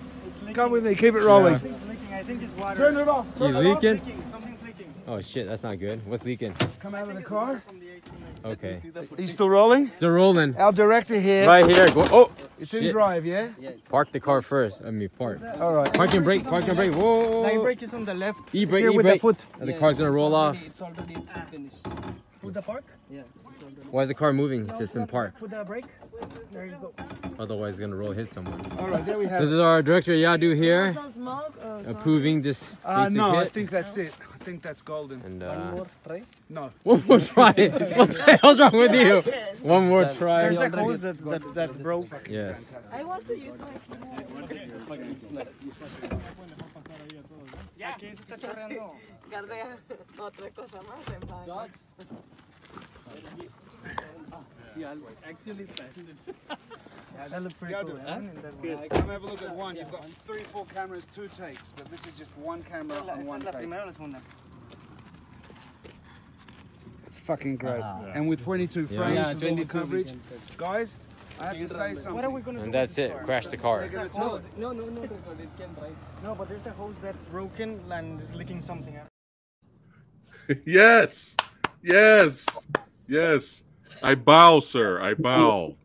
[0.53, 1.55] Come with me, keep it rolling.
[1.55, 2.77] I think it's water.
[2.77, 3.27] Turn it off.
[3.39, 3.83] Turn He's it off.
[3.83, 4.23] leaking.
[4.31, 6.07] Something's leaking Oh shit, that's not good.
[6.07, 6.55] What's leaking?
[6.79, 7.63] Come out of the car.
[8.43, 8.81] the Okay.
[8.97, 9.91] Are you still rolling?
[9.91, 10.57] Still rolling.
[10.57, 11.47] Our director here.
[11.47, 11.89] Right here.
[11.89, 12.07] Go.
[12.13, 12.93] Oh, It's in Shit.
[12.93, 13.49] drive, yeah?
[13.89, 14.83] park the car first.
[14.85, 15.41] I mean, park.
[15.61, 15.93] All right.
[15.93, 16.45] Park and brake.
[16.45, 16.93] Park and brake.
[16.93, 17.41] Whoa.
[17.41, 18.55] Like brake is on the left.
[18.55, 18.83] E brake.
[18.83, 19.47] Here E with the foot.
[19.59, 20.57] And the car's gonna roll off.
[20.63, 21.17] It's already
[21.51, 21.77] finished.
[22.43, 22.85] Put the park.
[23.11, 23.23] Yeah.
[23.91, 24.69] Why is the car moving?
[24.69, 25.35] if It's in park.
[25.39, 25.87] Put the brake.
[26.53, 26.93] There you go.
[27.39, 28.61] Otherwise, it's gonna roll hit someone.
[28.79, 29.55] All right, there we have This it.
[29.55, 33.45] is our director Yadhu here, Some smoke or some- approving this Uh, basic no, I
[33.49, 34.13] think that's it.
[34.41, 35.21] I think that's golden.
[35.23, 36.23] And uh, One more try?
[36.49, 36.73] No.
[36.83, 37.53] one more try.
[37.53, 39.21] what the hell's wrong with you?
[39.63, 40.43] One more try.
[40.43, 42.29] There's a hose that, that, that broke.
[42.29, 42.65] Yes.
[42.91, 44.01] I want to use my phone.
[48.01, 48.93] Aquí se está chorreando.
[49.31, 49.63] Guardé
[50.19, 51.21] otra cosa más en
[53.85, 54.45] baño.
[57.17, 57.91] Yeah, that looked pretty Yeah, cool.
[57.91, 58.01] dude.
[58.03, 58.15] huh?
[58.15, 59.77] And Come have a look at one.
[59.77, 63.27] You've got three, four cameras, two takes, but this is just one camera Esta on
[63.27, 63.53] one take.
[63.53, 64.23] primera o la segunda.
[67.07, 67.81] It's fucking great.
[67.81, 68.13] Uh-huh.
[68.15, 69.31] And with 22 frames Yeah.
[69.33, 70.13] of all the coverage,
[70.57, 70.99] guys,
[71.41, 72.15] I have to say something.
[72.15, 72.65] What are we gonna do?
[72.65, 73.13] And that's it.
[73.13, 73.25] car?
[73.25, 73.81] Crash the car.
[73.81, 74.45] They're gonna tell it.
[74.57, 75.03] No, no, no.
[75.03, 75.11] It
[75.59, 75.97] can drive.
[76.23, 79.09] No, but there's a hose that's broken and is leaking something out.
[80.65, 81.35] yes,
[81.83, 82.47] yes,
[83.09, 83.63] yes.
[84.03, 85.01] I bow, sir.
[85.01, 85.77] I bow.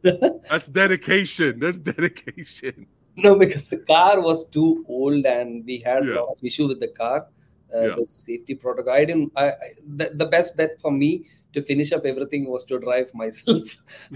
[0.49, 1.59] That's dedication.
[1.59, 2.87] That's dedication.
[3.17, 6.15] No, because the car was too old and we had Yeah.
[6.15, 7.27] a lot of issue with the car.
[7.73, 7.95] Uh, Yeah.
[7.97, 8.93] The safety protocol.
[8.93, 9.31] I didn't.
[9.35, 9.55] I, I
[9.97, 13.77] the, the best bet for me to finish up everything was to drive myself.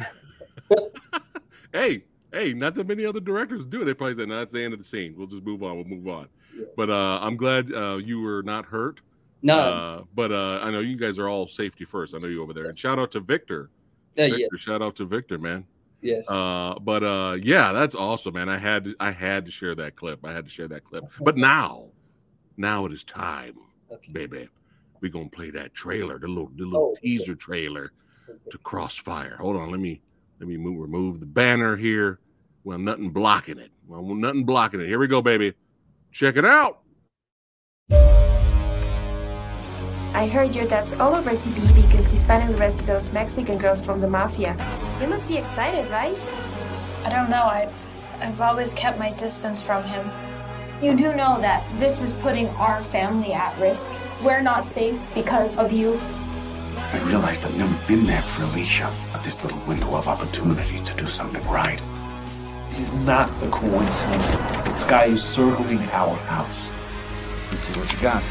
[1.72, 3.86] Hey, hey, not that many other directors do it.
[3.86, 5.14] They probably said, no, that's the end of the scene.
[5.16, 5.76] We'll just move on.
[5.76, 6.28] We'll move on.
[6.56, 6.66] Yeah.
[6.76, 9.02] But uh, I'm glad uh, you were not hurt.
[9.44, 9.60] no.
[9.60, 12.16] Uh, but uh, I know you guys are all safety first.
[12.16, 12.66] I know you over there.
[12.66, 13.70] And shout out to Victor.
[14.18, 14.60] Uh, Victor yes.
[14.60, 15.66] Shout out to Victor, man.
[16.02, 16.30] Yes.
[16.30, 18.50] Uh, but uh, yeah, that's awesome, man.
[18.50, 20.26] I had to, I had to share that clip.
[20.26, 21.04] I had to share that clip.
[21.20, 21.88] But now,
[22.58, 23.56] now it is time,
[23.92, 24.12] okay.
[24.12, 24.50] baby.
[25.02, 27.02] We're gonna play that trailer, the little the little Oh, okay.
[27.02, 27.92] teaser trailer
[28.50, 29.38] to Crossfire.
[29.38, 30.02] Hold on, let me
[30.40, 32.20] let me move, remove the banner here.
[32.64, 33.72] Well, nothing blocking it.
[33.88, 34.88] Well, nothing blocking it.
[34.88, 35.54] Here we go, baby.
[36.12, 36.82] Check it out.
[40.20, 44.02] I heard your dad's all over TV because he finally arrested those Mexican girls from
[44.02, 44.54] the mafia.
[45.00, 46.14] You must be excited, right?
[47.06, 47.44] I don't know.
[47.44, 47.74] I've
[48.20, 50.12] I've always kept my distance from him.
[50.84, 53.90] You do know that this is putting our family at risk.
[54.22, 55.98] We're not safe because of you.
[56.76, 60.94] I realized I've never been there for Alicia, but this little window of opportunity to
[60.96, 61.82] do something right.
[62.68, 64.28] This is not a coincidence.
[64.68, 66.72] This guy is circling our house.
[67.54, 68.22] Let's see what you got.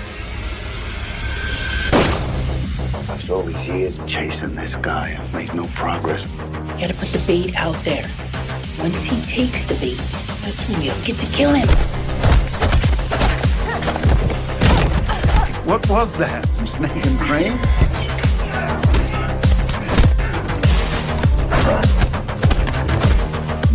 [3.11, 6.27] After all these years chasing this guy, I've made no progress.
[6.27, 8.07] You gotta put the bait out there.
[8.79, 9.97] Once he takes the bait,
[10.43, 11.69] that's when you'll get to kill him.
[15.67, 16.47] What was that?
[16.57, 17.59] Some snake and crane?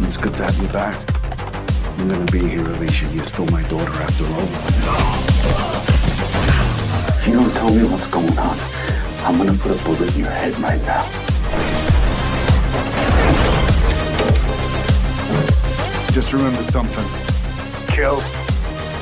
[0.07, 0.95] It's good to have you back.
[1.99, 3.07] I'm gonna be here, Alicia.
[3.07, 4.47] You stole my daughter after all.
[7.27, 8.57] You don't tell me what's going on,
[9.25, 11.03] I'm gonna put a bullet in your head right now.
[16.11, 17.05] Just remember something.
[17.87, 18.21] Kill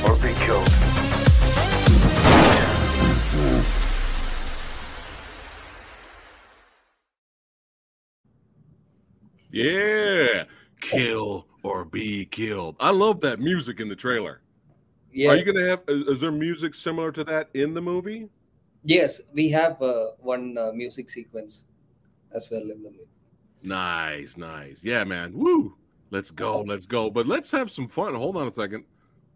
[0.05, 0.69] or be killed.
[9.49, 10.45] Yeah,
[10.79, 12.75] kill or be killed.
[12.79, 14.41] I love that music in the trailer.
[15.12, 15.29] yes.
[15.29, 15.81] Are you gonna have?
[15.88, 18.29] Is, is there music similar to that in the movie?
[18.84, 21.65] Yes, we have uh, one uh, music sequence
[22.34, 23.08] as well in the movie.
[23.63, 24.84] Nice, nice.
[24.84, 25.34] Yeah, man.
[25.34, 25.76] Woo.
[26.10, 26.62] Let's go.
[26.62, 27.10] Let's go.
[27.10, 28.15] But let's have some fun.
[28.15, 28.84] Hold on a second.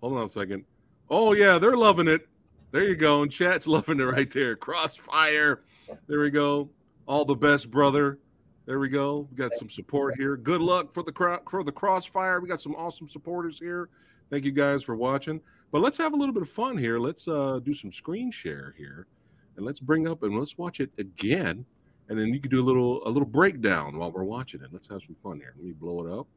[0.02, 0.66] Hold on a second.
[1.10, 2.28] Oh yeah, they're loving it.
[2.72, 3.22] There you go.
[3.22, 4.56] And chat's loving it right there.
[4.56, 5.64] Crossfire.
[6.08, 6.70] There we go.
[7.08, 8.20] All the best, brother.
[8.66, 9.28] There we go.
[9.30, 10.36] We got some support here.
[10.36, 12.40] Good luck for the for the crossfire.
[12.42, 13.90] We got some awesome supporters here.
[14.30, 15.40] Thank you guys for watching.
[15.72, 17.00] But let's have a little bit of fun here.
[17.00, 19.08] Let's uh, do some screen share here,
[19.58, 21.66] and let's bring up and let's watch it again.
[22.08, 24.70] And then you can do a little a little breakdown while we're watching it.
[24.72, 25.54] Let's have some fun here.
[25.58, 26.28] Let me blow it up,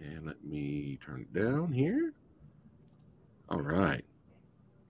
[0.00, 2.14] and let me turn it down here.
[3.50, 4.04] All right,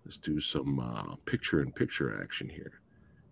[0.05, 2.81] let's do some uh, picture-in-picture action here.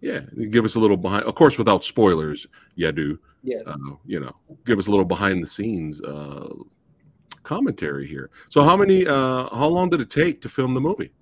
[0.01, 2.47] Yeah, give us a little behind, of course, without spoilers.
[2.75, 3.63] Yeah, do Yes.
[3.67, 4.35] uh, you know,
[4.67, 6.49] give us a little behind the scenes uh,
[7.45, 8.31] commentary here.
[8.49, 9.07] So, how many?
[9.07, 11.13] Uh, how long did it take to film the movie?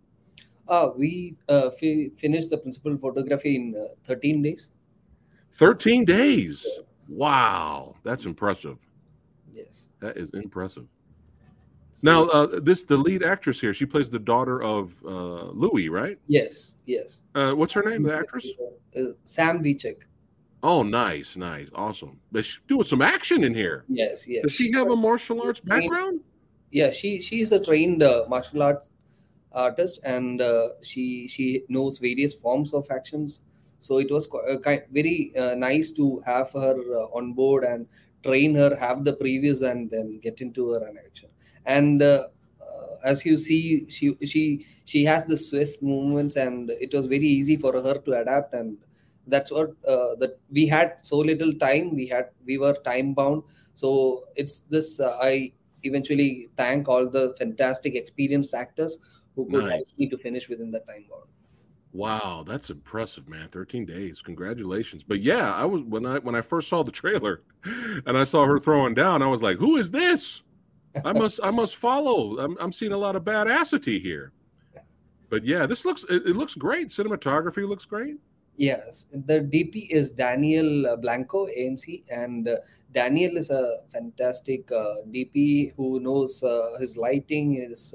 [0.69, 4.71] Uh, we uh, fi- finished the principal photography in uh, 13 days.
[5.59, 6.65] Thirteen days.
[7.11, 8.79] Wow, that's impressive.
[9.53, 9.89] Yes.
[9.99, 10.87] That is impressive.
[12.05, 13.75] Now, uh, this the lead actress here.
[13.75, 16.17] She plays the daughter of uh, Louis, right?
[16.29, 16.77] Yes.
[16.87, 17.23] Yes.
[17.35, 18.05] Uh, what's her name?
[18.05, 18.47] The actress?
[18.97, 20.03] Uh, Sam Vichek.
[20.63, 22.21] Oh, nice, nice, awesome.
[22.31, 23.85] But she's doing some action in here.
[23.89, 24.29] Yes.
[24.29, 24.45] Yes.
[24.45, 26.21] Does she have a martial arts background?
[26.71, 28.91] yeah she she's a trained uh, martial arts
[29.53, 33.43] artist and uh, she she knows various forms of actions.
[33.81, 34.57] So it was uh,
[34.91, 36.75] very uh, nice to have her
[37.13, 37.87] on board and
[38.25, 41.29] train her have the previous and then get into her an action.
[41.65, 42.03] And
[43.05, 47.57] as you see she she she has the swift movements and it was very easy
[47.57, 48.77] for her to adapt and
[49.27, 51.95] that's what uh, that we had so little time.
[51.95, 53.43] We had we were time bound.
[53.75, 55.53] So it's this uh, i
[55.85, 58.99] eventually thank all the fantastic experienced actors
[59.39, 59.73] who could Nice.
[59.75, 61.23] help me to finish within the time bound.
[61.93, 63.49] Wow, that's impressive, man.
[63.51, 64.21] 13 days.
[64.21, 65.05] Congratulations.
[65.05, 68.45] But yeah, I was when I when I first saw the trailer and I saw
[68.45, 70.43] her throwing down, I was like, "Who is this?
[71.05, 72.39] I must I must follow.
[72.39, 74.33] I'm I'm seeing a lot of badassity here."
[75.31, 76.89] But yeah, this looks it, it looks great.
[76.89, 78.17] Cinematography looks great.
[78.57, 82.57] Yes, the DP is Daniel uh, Blanco, AMC, and uh,
[82.93, 87.95] Daniel is a fantastic uh, DP who knows uh, his lighting, his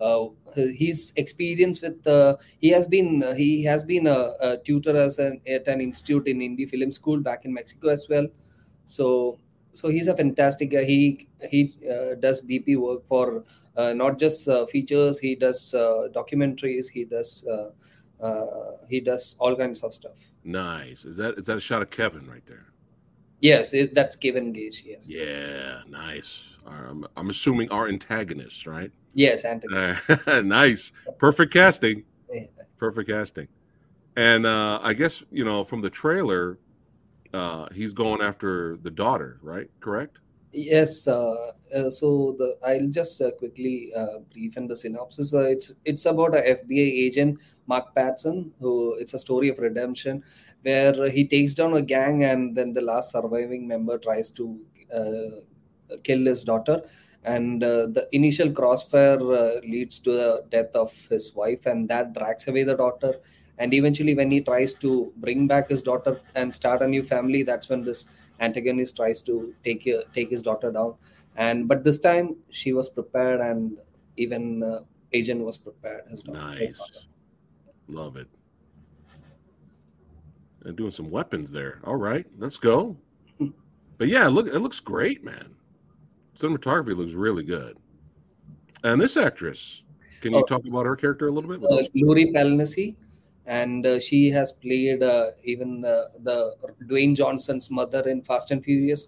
[0.00, 2.06] uh, his experience with.
[2.06, 5.80] Uh, he has been uh, he has been a, a tutor as an at an
[5.80, 8.26] institute in Indie Film School back in Mexico as well.
[8.84, 9.38] So
[9.72, 10.84] so he's a fantastic guy.
[10.84, 13.44] He he uh, does DP work for
[13.76, 15.18] uh, not just uh, features.
[15.18, 16.88] He does uh, documentaries.
[16.88, 17.46] He does.
[17.46, 17.70] Uh,
[18.24, 20.28] uh, he does all kinds of stuff.
[20.44, 21.04] Nice.
[21.04, 22.66] Is that is that a shot of Kevin right there?
[23.40, 24.84] Yes, it, that's Kevin Gage.
[24.86, 26.53] Yes, Yeah, nice.
[26.66, 28.90] Um, I'm assuming our antagonist, right?
[29.14, 29.96] yes, Anthony.
[30.26, 30.92] Uh, nice.
[31.18, 32.04] Perfect casting.
[32.32, 32.46] Yeah.
[32.76, 33.48] Perfect casting.
[34.16, 36.58] And uh, I guess, you know, from the trailer,
[37.32, 39.68] uh, he's going after the daughter, right?
[39.80, 40.18] Correct?
[40.52, 41.08] Yes.
[41.08, 41.34] Uh,
[41.74, 45.34] uh, so the I'll just uh, quickly uh, brief in the synopsis.
[45.34, 50.22] Uh, it's it's about a FBI agent, Mark Patson, who it's a story of redemption,
[50.62, 54.60] where he takes down a gang and then the last surviving member tries to
[54.94, 55.40] uh,
[56.02, 56.82] kill his daughter.
[57.24, 62.12] And uh, the initial crossfire uh, leads to the death of his wife, and that
[62.12, 63.14] drags away the daughter.
[63.56, 67.42] And eventually, when he tries to bring back his daughter and start a new family,
[67.42, 70.94] that's when this antagonist tries to take uh, take his daughter down
[71.36, 73.78] and but this time she was prepared and
[74.16, 74.80] even uh,
[75.12, 76.78] agent was prepared his daughter, his Nice.
[76.78, 77.00] daughter.
[77.88, 78.28] Love it.
[80.64, 81.80] And doing some weapons there.
[81.84, 82.96] All right, let's go.
[83.98, 85.54] But yeah, look, it looks great, man.
[86.36, 87.76] Cinematography looks really good.
[88.82, 89.82] And this actress,
[90.20, 90.44] can you Oh.
[90.44, 91.62] talk about her character a little bit?
[91.64, 92.94] uh, Lori Pelenise,
[93.46, 96.54] and uh, she has played uh, even the, the
[96.86, 99.06] Dwayne Johnson's mother in Fast and Furious.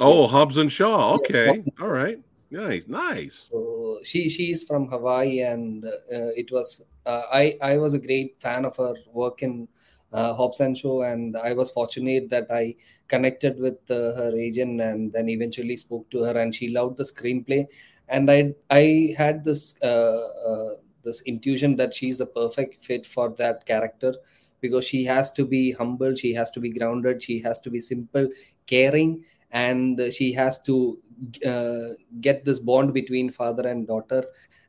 [0.00, 1.14] Oh, Hobbs and Shaw.
[1.16, 2.18] Okay, all right,
[2.50, 3.48] nice, nice.
[3.50, 8.40] So she she's from Hawaii, and uh, it was uh, I I was a great
[8.40, 9.68] fan of her work in
[10.12, 12.76] uh, Hobbs and Shaw, and I was fortunate that I
[13.08, 17.04] connected with uh, her agent, and then eventually spoke to her, and she loved the
[17.04, 17.66] screenplay,
[18.08, 23.30] and I I had this uh, uh, this intuition that she's the perfect fit for
[23.38, 24.14] that character
[24.60, 27.80] because she has to be humble, she has to be grounded, she has to be
[27.80, 28.28] simple,
[28.66, 30.98] caring, and she has to
[31.46, 31.88] uh,
[32.20, 34.24] get this bond between father and daughter,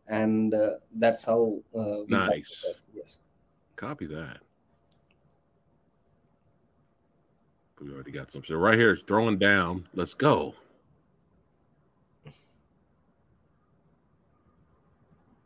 [0.08, 2.66] and uh, that's how uh, Nice.
[2.94, 3.20] Yes.
[3.76, 4.40] Copy that.
[7.84, 8.44] We already got some.
[8.46, 9.88] So right here, throwing down.
[9.94, 10.56] Let's go.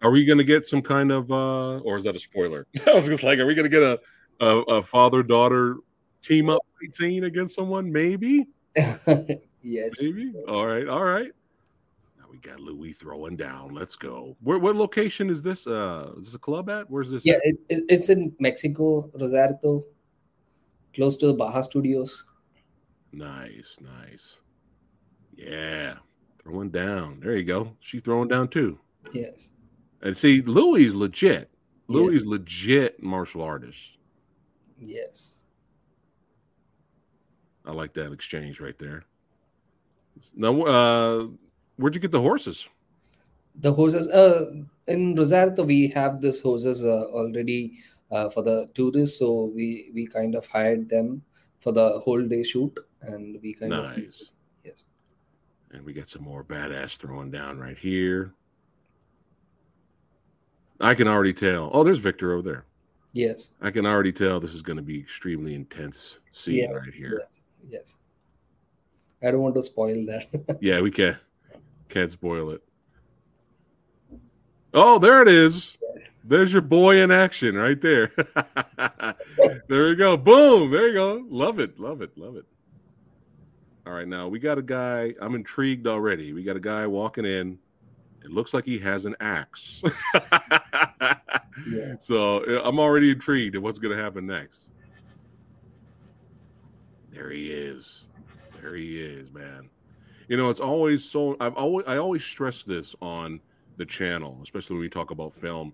[0.04, 2.68] Are we going to get some kind of, uh or is that a spoiler?
[2.88, 4.00] I was just like, are we going to get a
[4.40, 5.78] a, a father daughter
[6.22, 7.92] team up scene against someone?
[7.92, 8.48] Maybe.
[9.64, 10.02] Yes.
[10.02, 10.32] Maybe.
[10.48, 10.88] All right.
[10.88, 11.32] All right.
[12.18, 13.74] Now we got Louis throwing down.
[13.74, 14.38] Let's go.
[14.42, 15.68] Where what location is this?
[15.68, 16.90] Uh is this a club at?
[16.90, 17.26] Where's this?
[17.26, 19.84] Yeah, it, it's in Mexico, Rosarito,
[20.96, 22.24] close to the Baja Studios.
[23.12, 24.38] Nice, nice.
[25.36, 25.96] Yeah.
[26.44, 27.20] Throwing down.
[27.22, 27.74] There you go.
[27.80, 28.80] She's throwing down too.
[29.12, 29.52] Yes.
[30.02, 31.50] And see, Louis is legit.
[31.88, 31.96] Yeah.
[31.96, 33.80] Louis legit martial artist.
[34.80, 35.40] Yes.
[37.66, 39.04] I like that exchange right there.
[40.36, 41.28] Now, uh,
[41.76, 42.68] where'd you get the horses?
[43.60, 44.52] The horses, uh,
[44.88, 47.74] in Rosarito, we have this horses uh, already
[48.12, 49.20] uh, for the tourists.
[49.20, 51.24] So we, we kind of hired them
[51.60, 52.78] for the whole day shoot.
[53.02, 53.98] And we kind of.
[53.98, 54.32] Nice.
[54.64, 54.86] Yes.
[55.72, 58.34] And we got some more badass throwing down right here.
[60.80, 61.70] I can already tell.
[61.74, 62.66] Oh, there's Victor over there.
[63.14, 63.50] Yes.
[63.62, 66.74] I can already tell this is going to be extremely intense scene Yes.
[66.74, 67.18] right here.
[67.20, 67.44] Yes.
[67.70, 67.98] Yes.
[69.24, 70.58] I don't want to spoil that.
[70.62, 71.18] Yeah, we can't
[71.90, 72.62] can't spoil it.
[74.74, 75.78] Oh, there it is.
[76.24, 78.12] There's your boy in action right there.
[79.68, 80.18] there you go.
[80.18, 80.70] Boom.
[80.70, 81.26] There you go.
[81.30, 81.80] Love it.
[81.80, 82.16] Love it.
[82.18, 82.46] Love it.
[83.88, 85.14] All right, now we got a guy.
[85.22, 86.34] I'm intrigued already.
[86.34, 87.58] We got a guy walking in.
[88.22, 89.82] It looks like he has an axe.
[91.68, 91.96] Yeah.
[92.00, 94.70] So uh, I'm already intrigued at what's going to happen next.
[97.12, 98.06] There he is.
[98.62, 99.70] There he is, man.
[100.28, 101.36] You know, it's always so.
[101.40, 103.42] I've always I always stress this on
[103.78, 105.74] the channel, especially when we talk about film,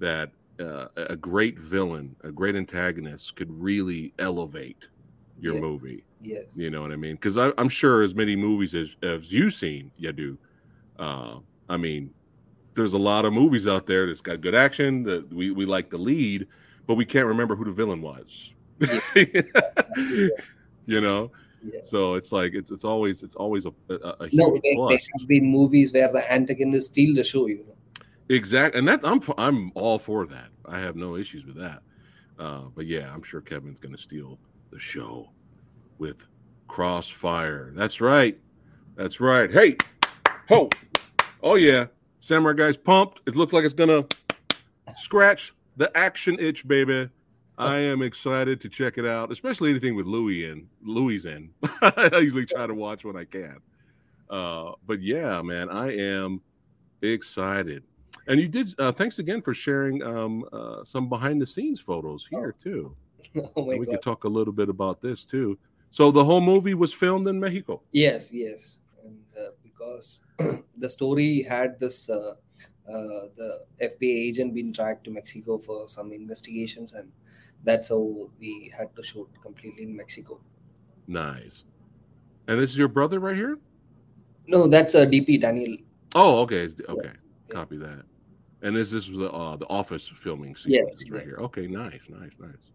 [0.00, 4.88] that uh, a great villain, a great antagonist, could really elevate
[5.38, 5.60] your Yeah.
[5.60, 6.02] movie.
[6.22, 6.56] Yes.
[6.56, 7.14] You know what I mean?
[7.14, 10.36] Because I'm sure as many movies as as you've seen, Yadhu.
[10.98, 12.10] Uh, I mean,
[12.74, 15.90] there's a lot of movies out there that's got good action that we we like
[15.90, 16.46] the lead,
[16.86, 18.52] but we can't remember who the villain was.
[20.86, 21.30] you know,
[21.64, 21.88] Yes.
[21.90, 24.90] so it's like it's it's always it's always a a, a huge no, there, plus.
[24.90, 28.04] there have been movies where the antagonist steal the show, you know.
[28.28, 30.48] Exactly, and that I'm I'm all for that.
[30.66, 31.82] I have no issues with that.
[32.38, 34.38] Uh, but yeah, I'm sure Kevin's going to steal
[34.70, 35.30] the show
[35.98, 36.26] with
[36.68, 37.72] Crossfire.
[37.74, 38.38] That's right.
[38.96, 39.50] That's right.
[39.50, 39.76] Hey,
[40.48, 40.68] ho,
[41.42, 41.86] oh yeah,
[42.20, 43.20] Samurai Guy's pumped.
[43.26, 44.04] It looks like it's gonna
[44.98, 47.08] scratch the action itch, baby.
[47.58, 50.68] I am excited to check it out, especially anything with Louis in.
[50.82, 51.50] Louis in.
[51.82, 53.58] I usually try to watch when I can.
[54.28, 56.40] Uh, but yeah, man, I am
[57.02, 57.84] excited.
[58.26, 58.74] And you did.
[58.78, 62.96] Uh, thanks again for sharing um, uh, some behind the scenes photos here too.
[63.56, 63.88] oh we god.
[63.88, 65.58] could talk a little bit about this too.
[65.92, 67.82] So the whole movie was filmed in Mexico.
[67.92, 70.22] Yes, yes, and uh, because
[70.78, 72.32] the story had this, uh,
[72.88, 77.12] uh, the FBI agent been tracked to Mexico for some investigations, and
[77.64, 80.40] that's how we had to shoot completely in Mexico.
[81.06, 81.64] Nice.
[82.48, 83.58] And this is your brother right here.
[84.46, 85.76] No, that's uh, DP Daniel.
[86.14, 86.70] Oh, okay.
[86.88, 87.00] Okay.
[87.04, 87.20] Yes.
[87.50, 88.04] Copy that.
[88.62, 91.24] And this, this was the uh, the office filming Yes, sequence right yeah.
[91.26, 91.36] here.
[91.40, 92.71] Okay, nice, nice, nice.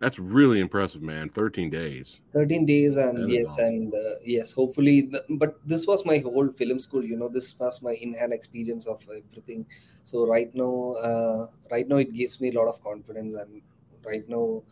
[0.00, 1.28] That's really impressive, man.
[1.28, 2.20] Thirteen days.
[2.32, 3.64] 13 days and That yes awesome.
[3.64, 7.58] and uh, yes hopefully the, but this was my whole film school you know this
[7.58, 9.66] was my in-hand experience of everything
[10.04, 13.60] so right now uh, right now it gives me a lot of confidence and
[14.04, 14.62] right now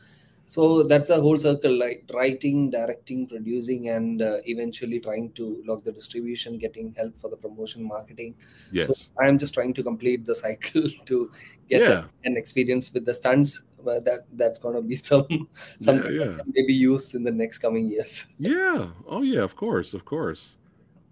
[0.49, 5.83] so that's a whole circle like writing directing producing and uh, eventually trying to log
[5.83, 8.33] the distribution getting help for the promotion marketing
[8.71, 8.87] Yes.
[8.87, 11.33] so i'm just trying to complete the cycle to
[11.69, 12.05] get Yeah.
[12.25, 15.49] an experience with the stunts but that that's gonna be some
[15.79, 16.37] something yeah.
[16.37, 18.89] that maybe used in the next coming years Yeah.
[19.07, 19.41] Oh yeah.
[19.43, 19.95] Of course.
[19.95, 20.57] Of course.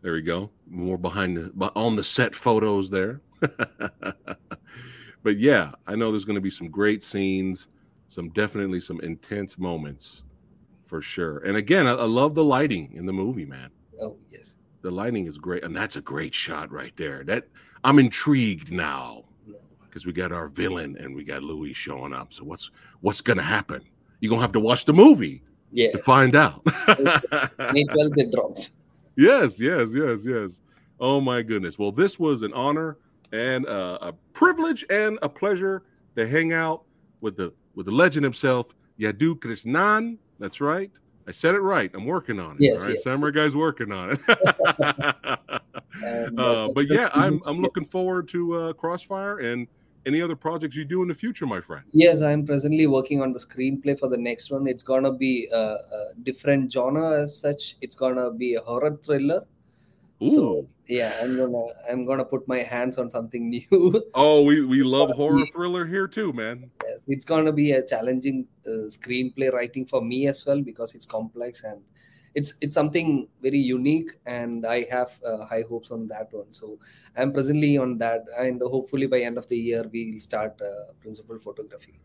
[0.03, 0.51] There we go.
[0.69, 3.21] More behind the on the set photos there.
[5.23, 7.69] but yeah, I know there's going to be some great scenes,
[8.09, 10.23] some definitely some intense moments,
[10.85, 11.39] for sure.
[11.39, 13.71] And again, I, I love the lighting in the movie, man.
[14.03, 17.25] oh yes The lighting is great, and that's a great shot right there.
[17.25, 17.49] That
[17.83, 19.34] I'm intrigued now No.
[19.95, 22.32] Because we got our villain and we got Louis showing up.
[22.32, 22.68] So what's
[23.01, 23.80] what's gonna happen?
[24.18, 26.66] You're gonna have to watch the movie yes to find out.
[26.66, 26.72] may
[27.84, 28.70] 12th it drops
[29.14, 30.61] yes, yes, yes, yes.
[30.99, 31.78] Oh my goodness.
[31.78, 32.99] Well, this was an honor
[33.32, 35.84] and uh, a privilege and a pleasure
[36.16, 36.82] to hang out
[37.20, 40.18] with the with the legend himself, Yadhu Krishnan.
[40.40, 40.90] That's right.
[41.28, 41.90] I said it right.
[41.95, 42.62] I'm working on it.
[42.62, 42.95] Yes, all right.
[42.97, 43.05] yes.
[43.05, 45.61] Samurai guy's working on it.
[46.03, 49.68] Uh, uh, but yeah, I'm I'm looking forward to uh, Crossfire and
[50.07, 51.85] any other projects you do in the future, my friend.
[51.93, 55.57] yes i'm presently working on the screenplay for the next one it's gonna be a,
[55.59, 59.45] a different genre as such it's gonna be a horror thriller
[60.23, 60.31] Ooh.
[60.31, 64.83] So, yeah i'm gonna i'm gonna put my hands on something new oh, we we
[64.83, 66.71] love horror thriller here too, man.
[66.87, 71.07] Yes, it's to be a challenging uh, screenplay writing for me as well because it's
[71.07, 71.81] complex and
[72.35, 76.53] it's it's something very unique, and I have uh, high hopes on that one.
[76.53, 76.78] So
[77.16, 81.39] I'm presently on that, and hopefully by end of the year we'll start uh, principal
[81.39, 82.01] photography.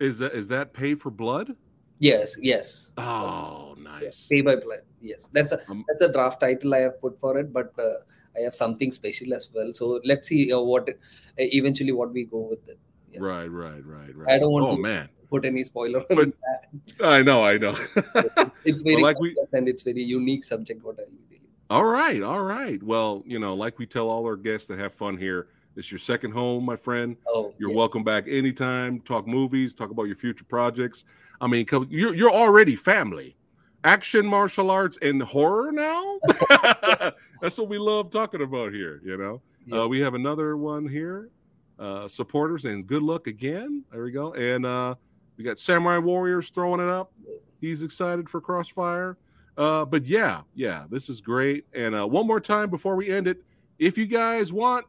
[0.00, 1.54] Is that is that pay for blood?
[2.00, 2.92] Yes, yes.
[2.96, 4.26] Oh, nice.
[4.30, 4.82] Pay by blood.
[5.00, 7.98] Yes, that's a Um, that's a draft title I have put for it, but uh,
[8.36, 9.72] I have something special as well.
[9.74, 10.92] So let's see uh, what uh,
[11.36, 12.78] eventually what we go with it.
[13.12, 13.22] Yes.
[13.22, 14.34] Right, right, right, right.
[14.34, 15.08] I don't want oh, to man.
[15.30, 16.04] Put any spoiler.
[16.08, 17.06] But on that.
[17.06, 17.76] I know, I know.
[18.64, 20.84] It's very Well, like we and it's very unique subject.
[20.84, 21.46] What I'll be dealing.
[21.70, 22.82] All right, all right.
[22.82, 25.98] Well, you know, like we tell all our guests that have fun here, it's your
[25.98, 27.16] second home, my friend.
[27.28, 29.00] Oh, You're welcome back anytime.
[29.00, 31.04] Talk movies, talk about your future projects.
[31.40, 33.36] I mean, you're you're already family.
[33.84, 36.18] Action, martial arts, and horror now.
[37.40, 39.00] That's what we love talking about here.
[39.04, 41.30] You know, uh, we have another one here.
[41.78, 43.84] Uh, supporters and good luck again.
[43.92, 44.34] There we go.
[44.34, 44.96] And uh,
[45.38, 47.12] we got Samurai Warriors throwing it up.
[47.60, 49.16] He's excited for Crossfire.
[49.56, 51.64] Uh, but yeah, yeah, this is great.
[51.72, 53.42] And uh, one more time before we end it,
[53.78, 54.86] if you guys want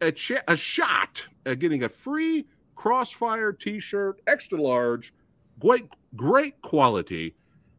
[0.00, 5.14] a, ch- a shot at getting a free Crossfire T-shirt, extra large,
[5.58, 7.34] great great quality,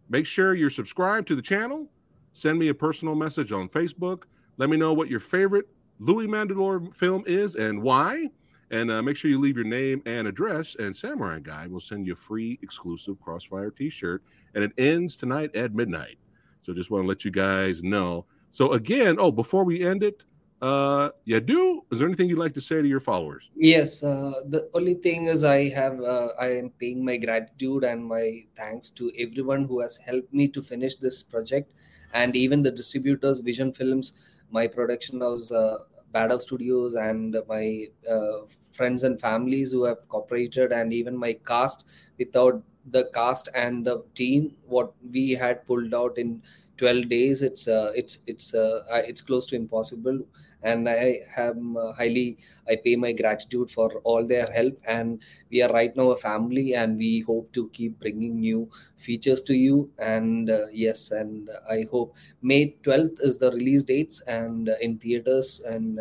[0.09, 1.87] make sure you're subscribed to the channel.
[2.33, 4.23] Send me a personal message on Facebook.
[4.57, 5.65] Let me know what your favorite
[5.99, 8.29] Louis Mandylor film is and why.
[8.69, 12.05] And uh, make sure you leave your name and address, and Samurai Guy will send
[12.05, 14.21] you a free exclusive Crossfire T-shirt.
[14.55, 16.17] And it ends tonight at midnight.
[16.61, 18.25] So just want to let you guys know.
[18.49, 20.23] So again, oh, before we end it,
[20.61, 23.49] uh, Yadhu, is there anything you'd like to say to your followers?
[23.55, 28.03] Yes, uh, the only thing is I have uh, I am paying my gratitude and
[28.03, 31.71] my thanks to everyone who has helped me to finish this project,
[32.13, 34.13] and even the distributors, Vision Films,
[34.49, 35.77] my production house, uh,
[36.17, 37.65] Badav Studios, and my
[38.09, 38.37] uh,
[38.73, 41.85] friends and families who have cooperated, and even my cast.
[42.19, 46.41] Without the cast and the team, what we had pulled out in
[46.77, 50.21] 12 days, it's uh, it's it's uh, it's close to impossible
[50.63, 54.77] and I am uh, highly I pay my gratitude for all their help.
[54.85, 55.21] And
[55.51, 59.53] we are right now a family, and we hope to keep bringing new features to
[59.53, 59.91] you.
[59.99, 64.97] And uh, yes, and I hope May twelfth is the release dates, and uh, in
[64.97, 65.99] theaters and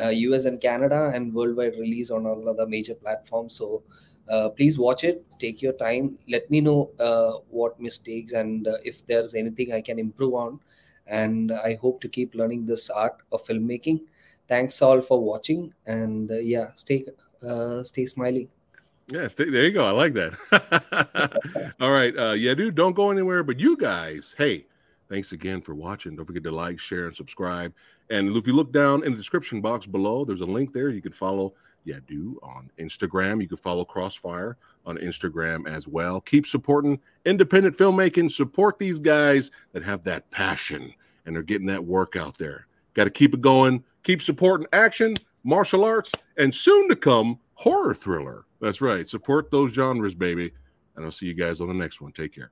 [0.00, 3.54] uh, US and Canada, and worldwide release on all other major platforms.
[3.56, 3.82] So.
[4.28, 8.76] Uh, please watch it take your time let me know uh, what mistakes and uh,
[8.84, 10.60] if there's anything i can improve on
[11.06, 14.00] and i hope to keep learning this art of filmmaking
[14.46, 17.04] thanks all for watching and uh, yeah stay
[17.48, 18.48] uh, stay smiling
[19.10, 19.86] Yes, th- there you go.
[19.86, 21.72] I like that.
[21.80, 22.16] All right.
[22.16, 23.42] Uh, yeah, dude, don't go anywhere.
[23.42, 24.66] But you guys, hey,
[25.08, 26.14] thanks again for watching.
[26.14, 27.72] Don't forget to like, share, and subscribe.
[28.10, 30.90] And if you look down in the description box below, there's a link there.
[30.90, 31.54] You can follow
[31.88, 33.40] Yadhu on Instagram.
[33.40, 36.20] You can follow Crossfire on Instagram as well.
[36.20, 38.30] Keep supporting independent filmmaking.
[38.30, 40.92] Support these guys that have that passion
[41.26, 42.66] and they're getting that work out there.
[42.94, 43.84] Got to keep it going.
[44.02, 45.14] Keep supporting action,
[45.44, 48.46] martial arts, and soon to come horror thriller.
[48.60, 49.08] That's right.
[49.08, 50.52] Support those genres, baby.
[50.96, 52.12] And I'll see you guys on the next one.
[52.12, 52.50] Take care.